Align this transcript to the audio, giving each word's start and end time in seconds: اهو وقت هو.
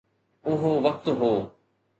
اهو 0.47 0.71
وقت 0.85 1.07
هو. 1.09 1.47